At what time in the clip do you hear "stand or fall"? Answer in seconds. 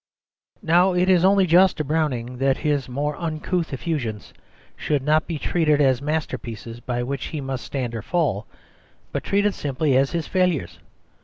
7.65-8.47